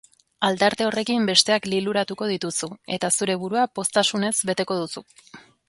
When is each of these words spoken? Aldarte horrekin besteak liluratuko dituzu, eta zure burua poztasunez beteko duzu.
Aldarte 0.47 0.85
horrekin 0.85 1.27
besteak 1.29 1.67
liluratuko 1.73 2.31
dituzu, 2.31 2.71
eta 2.97 3.13
zure 3.19 3.37
burua 3.45 3.67
poztasunez 3.81 4.35
beteko 4.53 4.83
duzu. 4.85 5.09